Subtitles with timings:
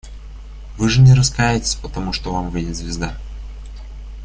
[0.79, 3.15] Вы же не раскаетесь, потому что вам выйдет звезда.